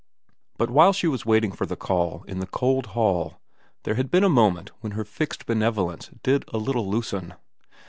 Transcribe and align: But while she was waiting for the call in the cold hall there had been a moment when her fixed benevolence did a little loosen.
But 0.57 0.71
while 0.71 0.93
she 0.93 1.07
was 1.07 1.27
waiting 1.27 1.51
for 1.51 1.67
the 1.67 1.75
call 1.75 2.23
in 2.27 2.39
the 2.39 2.47
cold 2.47 2.87
hall 2.97 3.39
there 3.83 3.93
had 3.93 4.09
been 4.09 4.23
a 4.23 4.29
moment 4.29 4.71
when 4.79 4.93
her 4.93 5.05
fixed 5.05 5.45
benevolence 5.45 6.09
did 6.23 6.43
a 6.47 6.57
little 6.57 6.89
loosen. 6.89 7.35